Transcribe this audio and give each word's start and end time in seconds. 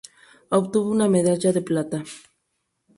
Obtuvo 0.49 0.89
una 0.89 1.07
medalla 1.07 1.53
de 1.53 1.61
plata. 1.61 2.03